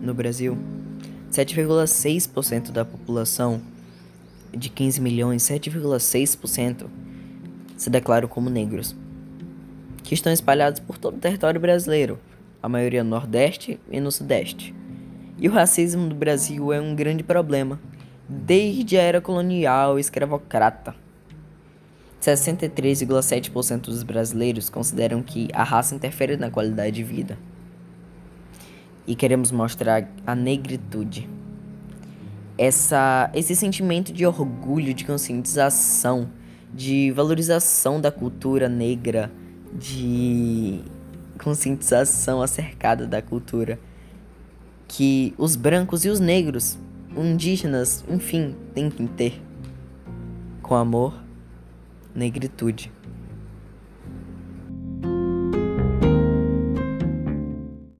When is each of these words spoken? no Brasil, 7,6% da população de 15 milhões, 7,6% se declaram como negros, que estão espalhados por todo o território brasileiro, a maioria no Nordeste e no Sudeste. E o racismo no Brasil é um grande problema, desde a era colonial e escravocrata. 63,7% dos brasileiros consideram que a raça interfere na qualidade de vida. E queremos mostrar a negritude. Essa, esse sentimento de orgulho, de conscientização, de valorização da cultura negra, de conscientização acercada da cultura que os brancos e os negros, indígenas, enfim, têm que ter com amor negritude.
no 0.00 0.14
Brasil, 0.14 0.56
7,6% 1.30 2.70
da 2.70 2.84
população 2.84 3.60
de 4.52 4.68
15 4.68 5.00
milhões, 5.00 5.42
7,6% 5.42 6.86
se 7.76 7.88
declaram 7.88 8.28
como 8.28 8.50
negros, 8.50 8.96
que 10.02 10.14
estão 10.14 10.32
espalhados 10.32 10.80
por 10.80 10.98
todo 10.98 11.16
o 11.16 11.20
território 11.20 11.60
brasileiro, 11.60 12.18
a 12.62 12.68
maioria 12.68 13.04
no 13.04 13.10
Nordeste 13.10 13.78
e 13.90 14.00
no 14.00 14.10
Sudeste. 14.10 14.74
E 15.38 15.48
o 15.48 15.52
racismo 15.52 16.06
no 16.06 16.14
Brasil 16.14 16.72
é 16.72 16.80
um 16.80 16.94
grande 16.94 17.22
problema, 17.22 17.80
desde 18.28 18.98
a 18.98 19.02
era 19.02 19.20
colonial 19.20 19.98
e 19.98 20.00
escravocrata. 20.00 20.94
63,7% 22.20 23.86
dos 23.86 24.02
brasileiros 24.02 24.68
consideram 24.68 25.22
que 25.22 25.48
a 25.54 25.64
raça 25.64 25.94
interfere 25.94 26.36
na 26.36 26.50
qualidade 26.50 26.96
de 26.96 27.02
vida. 27.02 27.38
E 29.10 29.16
queremos 29.16 29.50
mostrar 29.50 30.08
a 30.24 30.36
negritude. 30.36 31.28
Essa, 32.56 33.28
esse 33.34 33.56
sentimento 33.56 34.12
de 34.12 34.24
orgulho, 34.24 34.94
de 34.94 35.04
conscientização, 35.04 36.30
de 36.72 37.10
valorização 37.10 38.00
da 38.00 38.12
cultura 38.12 38.68
negra, 38.68 39.28
de 39.74 40.80
conscientização 41.42 42.40
acercada 42.40 43.04
da 43.04 43.20
cultura 43.20 43.80
que 44.86 45.34
os 45.36 45.56
brancos 45.56 46.04
e 46.04 46.08
os 46.08 46.20
negros, 46.20 46.78
indígenas, 47.16 48.04
enfim, 48.08 48.54
têm 48.72 48.88
que 48.88 49.08
ter 49.08 49.42
com 50.62 50.76
amor 50.76 51.20
negritude. 52.14 52.92